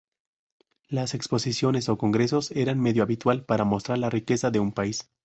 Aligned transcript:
Las 0.87 1.13
exposiciones 1.13 1.87
o 1.87 1.99
congresos 1.99 2.49
eran 2.49 2.79
medio 2.79 3.03
habitual 3.03 3.45
para 3.45 3.65
mostrar 3.65 3.99
la 3.99 4.09
riqueza 4.09 4.49
de 4.49 4.59
un 4.59 4.71
país. 4.71 5.11